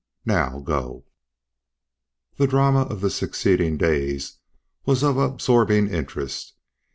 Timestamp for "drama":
2.47-2.85